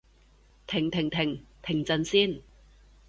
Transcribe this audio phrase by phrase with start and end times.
[0.65, 1.45] 停停停！
[1.61, 2.41] 停陣先